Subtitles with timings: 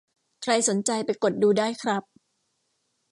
[0.43, 2.03] ใครสนใจไปกดดูได้ครับ